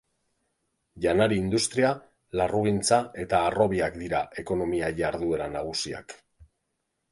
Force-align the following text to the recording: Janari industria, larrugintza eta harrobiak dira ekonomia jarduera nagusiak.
Janari 1.03 1.35
industria, 1.41 1.91
larrugintza 2.41 2.99
eta 3.25 3.43
harrobiak 3.51 4.01
dira 4.05 4.25
ekonomia 4.45 4.93
jarduera 5.03 5.53
nagusiak. 5.61 6.19